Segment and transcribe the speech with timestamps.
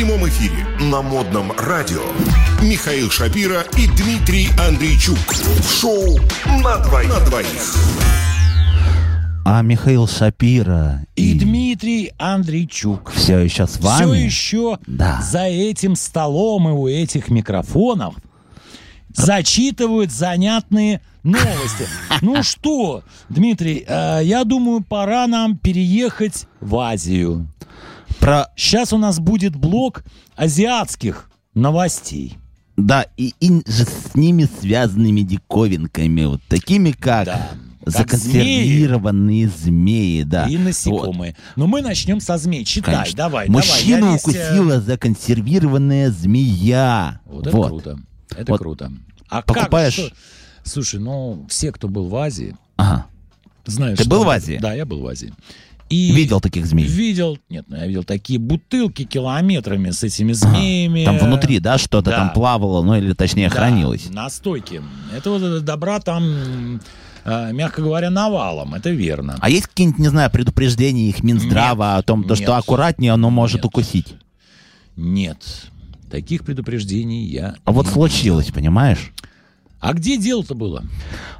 [0.00, 2.00] прямом эфире на модном радио
[2.62, 5.18] Михаил Шапира и Дмитрий Андрейчук.
[5.18, 6.18] В шоу
[6.62, 7.08] «На двоих».
[7.10, 7.76] На двоих.
[9.44, 13.12] А Михаил Шапира И Дмитрий Андрейчук.
[13.14, 14.04] все еще с вами.
[14.06, 15.20] Все еще Да.
[15.20, 18.14] за этим столом и у этих микрофонов
[19.14, 21.86] зачитывают занятные новости.
[22.22, 27.46] Ну что, Дмитрий, э, я думаю, пора нам переехать в Азию.
[28.20, 30.04] Про, Сейчас у нас будет блок
[30.36, 32.36] азиатских новостей.
[32.76, 37.48] да, и, и с ними связанными диковинками, вот такими как Да.
[37.82, 40.46] Как законсервированные змеи, да.
[40.46, 41.34] и Вот, насекомые.
[41.56, 42.64] Но мы начнем со змей.
[42.66, 43.16] Читай, конечно.
[43.16, 44.12] давай, Мужчину давай.
[44.12, 47.20] я весь, э, укусила законсервированная змея.
[47.24, 47.98] Вот это круто.
[48.36, 48.58] Это Вот.
[48.60, 48.92] круто.
[49.30, 50.06] А Покупаешь- как?
[50.06, 50.14] что-
[50.62, 53.06] Слушай, ну, все, кто был в Азии, Ага.
[53.64, 54.58] знают, Ты что- был в Азии?
[54.60, 55.32] Да, я был в Азии.
[55.90, 56.86] И Видел таких змей?
[56.86, 61.04] Видел, нет, ну, я видел такие бутылки километрами с этими змеями.
[61.04, 62.16] Там внутри, да, что-то да.
[62.16, 64.08] там плавало, ну или точнее Да, хранилось.
[64.08, 64.82] На стойке.
[65.12, 66.80] Это вот добра там,
[67.24, 69.36] э, мягко говоря, навалом, это верно.
[69.40, 72.60] А есть какие-нибудь, не знаю, предупреждения их Минздрава о том, то, что нет.
[72.60, 73.64] аккуратнее оно может Нет.
[73.64, 74.14] укусить?
[74.94, 75.44] Нет,
[76.08, 77.56] таких предупреждений я...
[77.64, 79.10] А вот случилось, понимаешь?
[79.80, 80.84] А где дело-то было?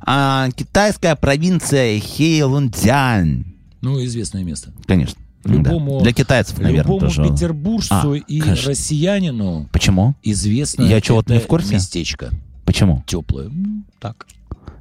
[0.03, 3.45] А, китайская провинция Хэйлунцзянь.
[3.81, 4.73] Ну, известное место.
[4.87, 5.21] Конечно.
[5.45, 6.05] Любому, Да.
[6.05, 7.23] Для китайцев, наверное, любому тоже.
[7.27, 8.69] петербуржцу А, и конечно.
[8.69, 10.15] россиянину Почему?
[10.23, 11.75] известно Я чего-то не в курсе?
[11.75, 12.29] местечко
[12.67, 13.03] Почему?
[13.07, 13.47] теплое.
[13.47, 14.27] М, Так.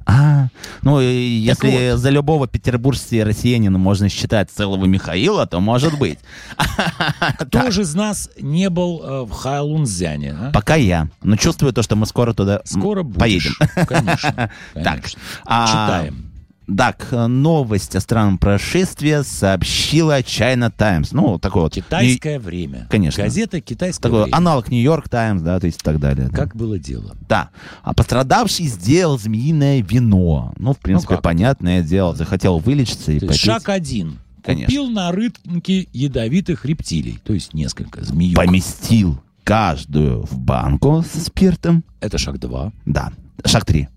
[0.06, 0.48] А,
[0.82, 1.98] ну, если вот.
[2.00, 6.18] за любого петербуржца и россиянина можно считать целого Михаила, то может быть.
[7.38, 10.32] Кто же из нас не был э, в Хайлунцзяне?
[10.38, 10.50] а?
[10.52, 11.08] Пока я.
[11.22, 13.18] Но чувствую то, что мы скоро туда Скоро будешь.
[13.18, 13.52] поедем.
[13.86, 14.50] Конечно.
[14.74, 15.20] Так, конечно.
[15.46, 16.29] а, Читаем.
[16.76, 21.12] Так, новость о странном происшествии сообщила China Times.
[21.12, 21.74] Ну, такой вот.
[21.74, 22.86] Китайское время.
[22.90, 23.24] Конечно.
[23.24, 24.36] Газета «Китайское Такой время».
[24.36, 26.28] аналог Нью-Йорк Таймс, да, то есть и так далее.
[26.28, 26.36] да.
[26.36, 27.16] Как было дело?
[27.28, 27.50] Да.
[27.82, 30.52] А пострадавший сделал змеиное вино.
[30.56, 31.22] Ну, в принципе, как?
[31.22, 32.14] понятное дело.
[32.14, 33.40] Захотел вылечиться и То попить.
[33.40, 34.18] шаг один.
[34.42, 34.66] Конечно.
[34.66, 37.20] Купил на рынке ядовитых рептилий.
[37.24, 38.36] То есть несколько змеюк.
[38.36, 41.84] Поместил каждую в банку со спиртом.
[42.00, 42.72] Это шаг два.
[42.86, 43.12] Да.
[43.44, 43.88] Шаг три.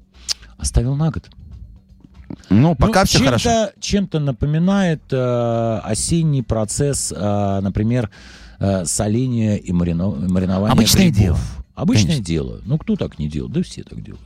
[0.57, 1.29] Оставил на год.
[2.49, 3.71] Ну, пока Ну, все чем-то, хорошо.
[3.79, 8.09] Чем-то напоминает э, осенний процесс, э, например,
[8.59, 11.19] э, соления и марино- маринования Обычное грибов.
[11.19, 11.39] дело.
[11.75, 12.25] Обычное Конечно.
[12.25, 12.61] дело.
[12.66, 13.53] Ну, кто так не делает?
[13.53, 14.21] Да все так делают.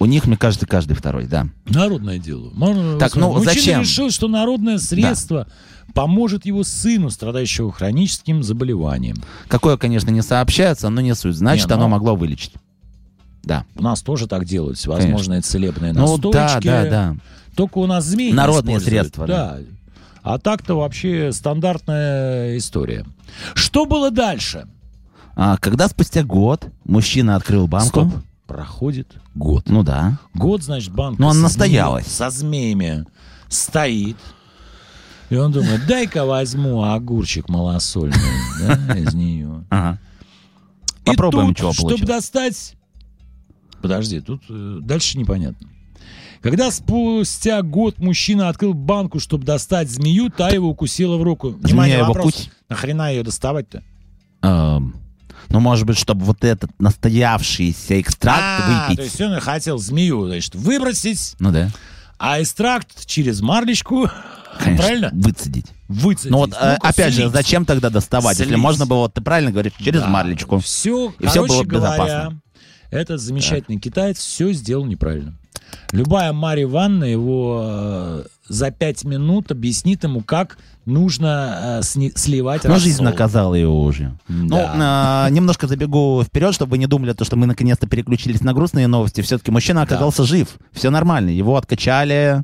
[0.00, 1.48] У них, мне кажется, каждый второй, да.
[1.66, 2.50] Народное дело.
[2.54, 3.80] Можно- Так, ну, Мужчина зачем?
[3.80, 5.48] решил, что народное средство
[5.92, 9.16] поможет его сыну, страдающему хроническим заболеванием.
[9.48, 11.34] Какое, конечно, не сообщается, но не суть.
[11.34, 12.52] Значит, Не, оно ну- могло вылечить.
[13.42, 13.64] Да.
[13.76, 16.32] У нас тоже так делают всевозможные целебные Ну, настойки.
[16.34, 17.16] да, да, да.
[17.56, 19.58] Только у нас змеи Народные средства, Да.
[20.22, 23.06] А так-то вообще стандартная история.
[23.54, 24.66] Что было дальше?
[25.36, 28.10] А, когда спустя год мужчина открыл банку...
[28.10, 28.22] Стоп.
[28.46, 29.68] Проходит год.
[29.68, 30.18] Ну да.
[30.34, 32.06] Год, значит, банка Ну, она настоялась.
[32.06, 33.04] со змеями
[33.48, 34.16] стоит.
[35.30, 38.16] И он думает, дай-ка возьму огурчик малосольный
[38.60, 39.64] да, из нее.
[39.68, 39.98] Ага.
[41.04, 42.08] Попробуем, и тут, чего чтобы получилось.
[42.08, 42.74] достать...
[43.82, 45.68] Подожди, тут э, дальше непонятно.
[46.40, 51.50] Когда спустя год мужчина открыл банку, чтобы достать змею, та его укусила в руку.
[51.50, 52.34] Внимание, его вопрос.
[52.34, 52.50] куть?
[52.68, 53.82] Нахрена ее доставать-то?
[54.42, 54.94] Эм,
[55.48, 58.98] ну, может быть, чтобы вот этот настоявшийся экстракт А, выпить.
[58.98, 61.70] то есть он хотел змею, значит, выбросить, Ну да.
[62.18, 64.08] а экстракт через марлечку,
[64.60, 64.84] Конечно.
[64.84, 65.10] правильно?
[65.12, 65.66] Выцедить.
[65.88, 66.30] Выцедить.
[66.30, 68.38] Ну вот, э, опять же, зачем тогда доставать?
[68.38, 70.58] Если можно было, вот ты правильно говоришь, через марлечку.
[70.58, 72.40] Все, И всё короче было говоря, безопасно.
[72.90, 75.34] Этот замечательный китаец все сделал неправильно.
[75.92, 80.56] Любая Марья Ивановна его э, за пять минут объяснит ему, как
[80.86, 82.84] нужно э, сни- сливать Но рассол.
[82.84, 84.16] жизнь наказала его уже.
[84.28, 85.26] Ну, Да.
[85.28, 88.86] э, немножко забегу вперед, чтобы вы не думали, то, что мы наконец-то переключились на грустные
[88.86, 89.20] новости.
[89.20, 90.56] Все-таки мужчина оказался жив.
[90.72, 91.28] Все нормально.
[91.30, 92.42] Его откачали.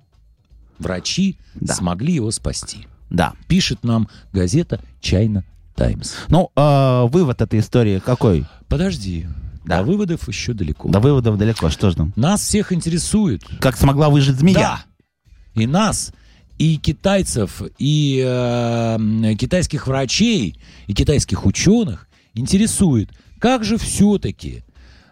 [0.79, 1.75] Врачи Да.
[1.75, 2.87] смогли его спасти.
[3.09, 3.33] Да.
[3.49, 5.45] Пишет нам газета China
[5.77, 6.13] Times.
[6.29, 8.45] Ну, э, вывод этой истории какой?
[8.69, 9.27] Подожди,
[9.65, 9.79] Да.
[9.79, 10.89] до выводов еще далеко.
[10.89, 11.71] До выводов далеко.
[11.71, 12.13] Что ж там?
[12.17, 13.43] Нас всех интересует.
[13.61, 14.59] Как смогла выжить змея?
[14.59, 14.85] Да.
[15.63, 16.13] И нас,
[16.59, 24.65] и китайцев, и э, китайских врачей, и китайских ученых интересует, как же все-таки,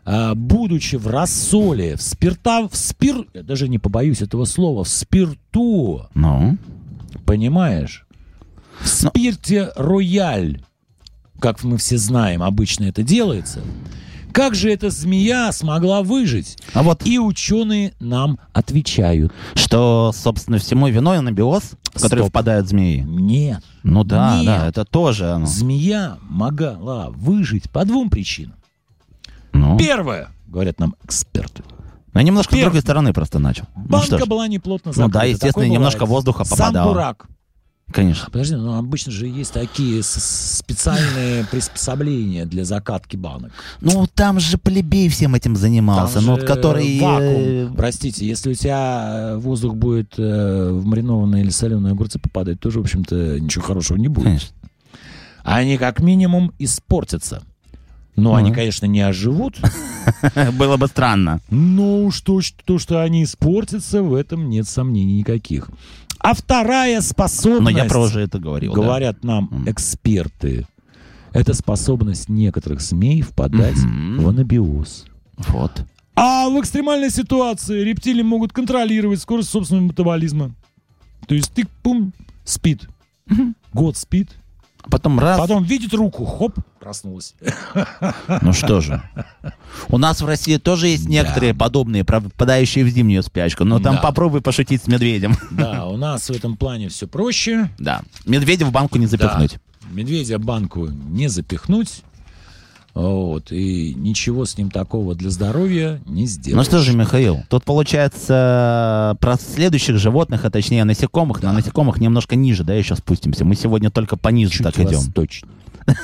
[0.04, 4.88] э, будучи в рассоле, в спирта, в спир, я даже не побоюсь этого слова, в
[4.88, 6.58] спирту, Ну,
[7.24, 8.06] понимаешь,
[8.80, 10.62] в спирте рояль,
[11.40, 13.60] как мы все знаем, обычно это делается,
[14.32, 16.56] Как же эта змея смогла выжить?
[16.74, 19.32] А вот И ученые нам отвечают.
[19.54, 21.62] что, собственно, всему виной анабиоз,
[21.94, 22.28] в который Стоп.
[22.30, 23.00] впадают змеи.
[23.06, 23.62] Нет.
[23.82, 24.46] Ну да, Нет.
[24.46, 25.46] да, это тоже оно.
[25.46, 28.54] Змея могла выжить по двум причинам.
[29.52, 31.62] Ну, Первое, говорят нам эксперты.
[32.14, 32.64] ну, я немножко с Первое.
[32.70, 33.64] другой стороны просто начал.
[33.76, 35.18] Ну Банка ж, была неплотно Ну закрыта.
[35.18, 36.10] да, естественно, Такое немножко бывает.
[36.26, 36.92] воздуха Сам попадало.
[36.92, 37.26] дурак.
[37.92, 38.28] Конечно.
[38.30, 43.52] Подожди, ну обычно же есть такие специальные приспособления для закатки банок.
[43.80, 46.98] Ну, там же плебей всем этим занимался, Там ну, же который...
[46.98, 47.76] э, вакуум.
[47.76, 52.78] Простите, если у тебя э, воздух будет э, в маринованные или соленые огурцы попадать, тоже,
[52.80, 54.24] в общем-то, ничего хорошего не будет.
[54.24, 54.56] Конечно.
[55.44, 57.42] Они как минимум испортятся.
[58.14, 59.58] Но Ну они, конечно, не оживут.
[60.58, 61.40] Было бы странно.
[61.50, 65.70] Но то, что, то, что они испортятся, в этом нет сомнений никаких.
[66.22, 68.72] А вторая способность, Но я про уже это говорил.
[68.74, 68.80] да.
[68.80, 70.66] говорят нам эксперты,
[71.32, 74.20] это способность некоторых змей впадать Мгм.
[74.22, 75.06] в анабиоз.
[75.48, 75.84] Вот.
[76.14, 80.54] А в экстремальной ситуации рептилии могут контролировать скорость собственного метаболизма.
[81.26, 82.12] То есть ты, пум,
[82.44, 82.88] спит.
[83.72, 84.28] Год спит.
[84.90, 87.34] Потом раз, Потом видит руку, хоп, проснулась.
[88.42, 89.02] ну что же.
[89.88, 93.64] У нас в России тоже есть некоторые подобные, правда, впадающие в зимнюю спячку.
[93.64, 94.00] Но там Да.
[94.02, 95.36] попробуй пошутить с медведем.
[95.50, 97.70] Да, у нас в этом плане все проще.
[97.78, 98.02] Да.
[98.26, 99.52] Медведя в банку не запихнуть.
[99.52, 99.88] Да.
[99.90, 102.02] Медведя банку не запихнуть.
[102.94, 106.56] Вот, и ничего с ним такого для здоровья не сделать.
[106.56, 111.42] Ну что же, Михаил, тут получается про следующих животных, а точнее насекомых.
[111.42, 113.46] На насекомых немножко ниже, да, еще спустимся.
[113.46, 114.98] Мы сегодня только пониже Чуть так идем.
[114.98, 115.52] восточнее.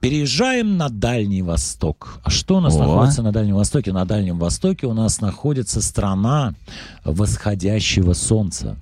[0.00, 2.20] Переезжаем на Дальний Восток.
[2.22, 2.78] А что у нас О.
[2.78, 3.90] находится на Дальнем Востоке?
[3.90, 6.54] На Дальнем Востоке у нас находится страна
[7.04, 8.76] восходящего солнца,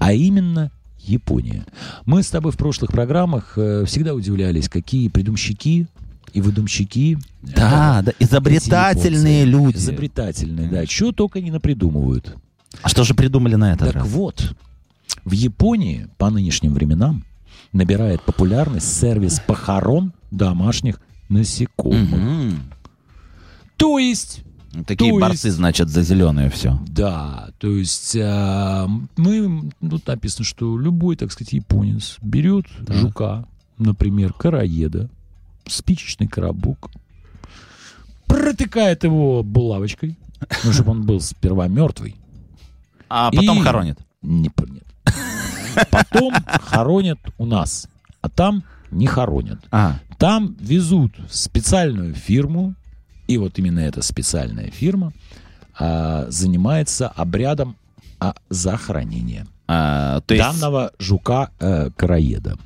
[0.00, 0.72] а именно
[1.08, 1.64] Япония.
[2.04, 5.86] Мы с тобой в прошлых программах э, всегда удивлялись, какие придумщики
[6.32, 7.18] и выдумщики.
[7.42, 9.76] Да, да, изобретательные люди.
[9.76, 10.86] Изобретательные, да.
[10.86, 12.36] Чего только не напридумывают.
[12.82, 14.08] А что же придумали на этот Так раз?
[14.08, 14.54] вот,
[15.24, 17.24] в Японии по нынешним временам
[17.72, 22.10] набирает популярность сервис похорон домашних насекомых.
[22.10, 22.62] Мгм.
[23.76, 24.42] То есть,
[24.86, 26.78] Такие То борцы, есть- значит, за зеленое все.
[26.88, 28.86] да, то есть а,
[29.16, 33.46] мы, тут написано, что любой, так сказать, японец берет жука,
[33.78, 35.08] например, короеда,
[35.66, 36.90] спичечный коробок,
[38.26, 40.16] протыкает его булавочкой,
[40.64, 42.16] ну, чтобы он был сперва мертвый,
[43.08, 43.98] А потом И- хоронит.
[44.22, 44.84] Не, нет.
[45.90, 47.88] Потом хоронят у нас,
[48.20, 49.60] а там не хоронят.
[49.70, 52.74] А, Там везут в специальную фирму,
[53.28, 55.12] и вот именно эта специальная фирма
[55.78, 57.76] а, занимается обрядом
[58.18, 60.44] а, захоронения а, то есть...
[60.44, 62.56] данного жука-караеда.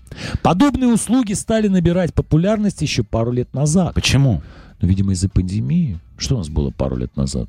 [0.43, 3.94] Подобные услуги стали набирать популярность еще пару лет назад.
[3.94, 4.41] Почему?
[4.81, 5.99] Ну, видимо, из-за пандемии.
[6.17, 7.49] Что у нас было пару лет назад?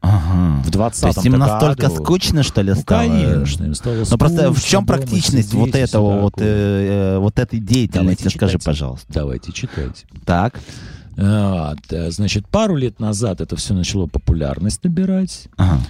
[0.00, 0.62] Ага.
[0.62, 1.96] В 20 То есть им настолько году.
[2.04, 3.08] скучно, что ли, Ну, стало?
[3.08, 7.38] конечно, им стало Ну просто в скучно, чем практичность вот этого вот, э, э, вот
[7.38, 8.64] этой деятельности, Давайте скажи, читать.
[8.64, 9.06] пожалуйста.
[9.12, 10.06] Давайте читайте.
[10.24, 10.60] Так.
[11.18, 15.48] Вот, э, значит, пару лет назад это все начало популярность набирать.
[15.56, 15.80] Ага.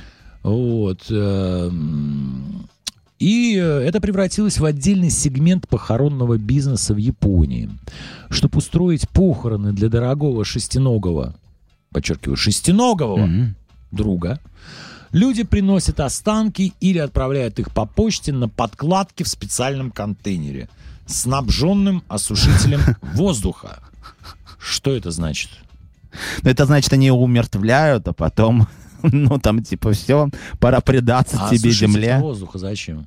[0.42, 1.04] Вот.
[1.10, 2.66] эм,
[3.18, 7.68] И э, это превратилось в отдельный сегмент похоронного бизнеса в Японии.
[8.30, 11.34] Чтобы устроить похороны для дорогого шестиногого,
[11.92, 13.54] подчеркиваю, шестиногого Мгм.
[13.90, 14.40] друга,
[15.12, 20.70] люди приносят останки или отправляют их по почте на подкладке в специальном контейнере,
[21.06, 22.80] снабженным осушителем
[23.14, 23.80] воздуха.
[24.58, 25.50] Что это значит?
[26.42, 28.66] Ну, это значит, они умертвляют, а потом,
[29.02, 32.18] ну, там, типа, все, пора предаться А тебе, земле.
[32.18, 33.06] воздуха зачем?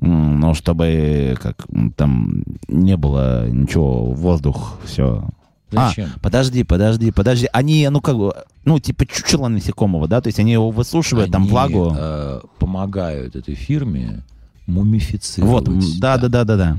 [0.00, 5.26] Ну, чтобы, как, там, не было ничего, воздух, все.
[5.70, 6.10] Зачем?
[6.14, 7.48] А, подожди, подожди, подожди.
[7.52, 8.34] Они, ну, как бы,
[8.64, 10.20] ну, типа, чучело насекомого, да?
[10.20, 11.94] То есть они его высушивают, там, Они, влагу.
[11.96, 14.22] э, помогают этой фирме
[14.66, 15.68] мумифицировать.
[15.68, 16.56] Вот, да, да, да, да.
[16.56, 16.76] Да,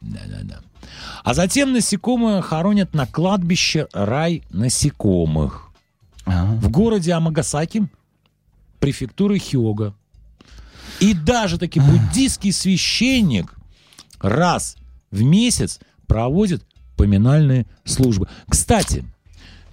[0.00, 0.56] да, да, да.
[1.22, 5.70] А затем насекомые хоронят на кладбище рай насекомых
[6.24, 6.54] Ага.
[6.56, 7.86] в городе Амагасаки,
[8.80, 9.94] префектуры Хиога.
[11.00, 13.54] И даже таки буддийский священник
[14.20, 14.76] раз
[15.10, 16.64] в месяц проводит
[16.96, 18.28] поминальные службы.
[18.48, 19.04] Кстати,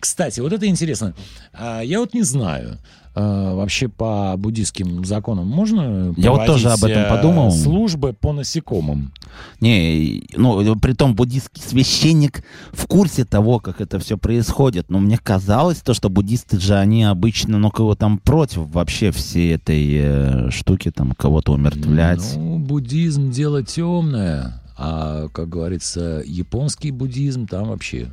[0.01, 1.13] кстати, вот это интересно.
[1.53, 2.79] А, Я вот не знаю,
[3.13, 7.51] а, вообще по буддийским законам можно Я вот тоже об этом э, подумал.
[7.51, 9.13] Службы по насекомым.
[9.59, 14.89] Не, ну, при том буддийский священник в курсе того, как это все происходит.
[14.89, 19.55] Но мне казалось то, что буддисты же, они обычно, ну, кого там против вообще всей
[19.55, 22.33] этой э, штуки, там, кого-то умертвлять.
[22.35, 28.07] Ну, буддизм дело темное, а, как говорится, японский буддизм там вообще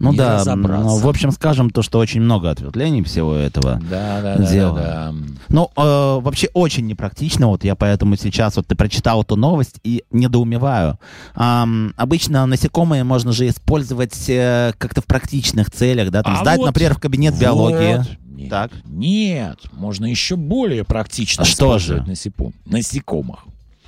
[0.00, 3.80] Ну не да, ну, в общем, скажем то, что очень много ответвлений всего этого.
[3.88, 4.76] Да, да, да, дело.
[4.78, 5.14] да, да.
[5.48, 10.02] Ну, э, вообще очень непрактично, вот я поэтому сейчас, вот ты прочитал эту новость и
[10.10, 10.98] недоумеваю.
[11.36, 16.58] Ам, обычно насекомые можно же использовать э, как-то в практичных целях, да, там А сдать,
[16.58, 17.40] вот- например, в кабинет Вот.
[17.40, 18.04] биологии.
[18.34, 18.72] Нет, Так.
[18.84, 22.04] нет, можно еще более практично А что же?
[22.06, 23.44] насеком- насекомых.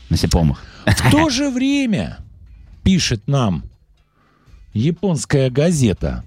[0.08, 0.62] Насекомых.
[0.86, 2.18] В то же время,
[2.84, 3.64] пишет нам
[4.76, 6.24] японская газета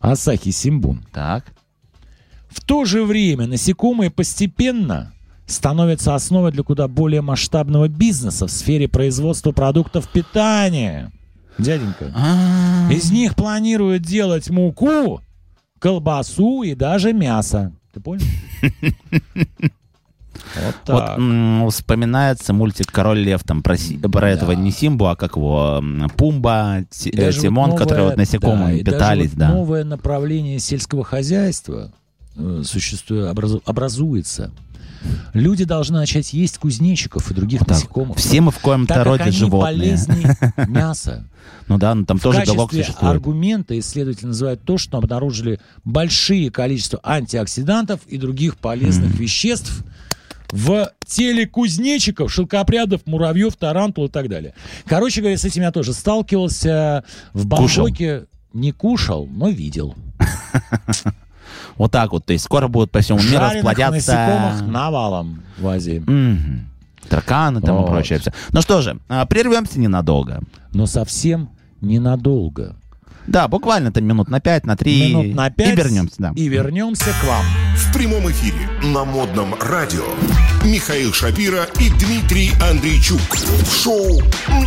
[0.00, 1.44] Асахи Симбун, Так.
[2.48, 5.12] в то же время насекомые постепенно
[5.46, 11.12] становятся основой для куда более масштабного бизнеса в сфере производства продуктов питания.
[11.58, 15.20] Дяденька, А, из них планируют делать муку,
[15.78, 17.72] колбасу и даже мясо.
[17.94, 18.24] Ты понял?
[20.66, 25.16] Вот Вот м, вспоминается мультик «Король лев», там про, Си- про этого не Симбу, а
[25.16, 25.82] как его,
[26.16, 29.48] Пумба, Ти- э, даже вот Тимон, новое- которые вот насекомыми да, питались, вот да.
[29.48, 31.92] новое направление сельского хозяйства
[32.36, 34.50] э, существует, образу- образуется.
[35.34, 38.16] Люди должны начать есть кузнечиков и других Вот насекомых.
[38.18, 39.96] Все мы в коем-то роде животные.
[40.66, 41.24] мяса.
[41.68, 43.12] Ну да, ну там В тоже белок существует.
[43.14, 49.84] аргумента исследователи называют то, что обнаружили большие количества антиоксидантов и других полезных веществ
[50.50, 54.54] в теле кузнечиков, шелкопрядов, муравьев, тарантул и так далее.
[54.86, 57.04] Короче говоря, с этим я тоже сталкивался.
[57.32, 57.86] В Кушал.
[57.86, 59.94] Бангкоке не кушал, но видел.
[61.76, 63.92] Вот так вот, то есть скоро будут по всему миру расплодятся...
[63.92, 66.02] насекомых навалом в Азии.
[67.08, 68.32] Тараканы там и прочее все.
[68.50, 70.40] Ну что же, а, прервемся ненадолго.
[70.72, 71.50] Но совсем
[71.80, 72.76] ненадолго.
[73.26, 75.12] Да, буквально там минут на пять, на три.
[75.12, 75.72] Минут на пять.
[75.72, 76.32] И вернемся, да.
[76.36, 77.44] И вернемся к вам.
[77.76, 80.04] В прямом эфире на модном радио
[80.64, 83.20] Михаил Шапира и Дмитрий Андрейчук.
[83.20, 84.64] В шоу на